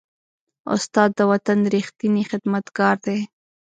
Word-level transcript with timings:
استاد 0.75 1.09
د 1.17 1.19
وطن 1.31 1.59
ریښتینی 1.73 2.23
خدمتګار 2.31 2.95
دی. 3.05 3.19